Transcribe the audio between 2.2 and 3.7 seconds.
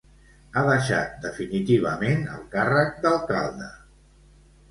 el càrrec d'alcalde.